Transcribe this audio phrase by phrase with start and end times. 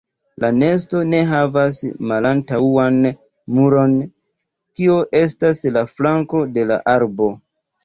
[0.43, 1.77] La nesto ne havas
[2.11, 2.97] malantaŭan
[3.59, 3.95] muron,
[4.81, 7.33] kio estas la flanko de la arbo.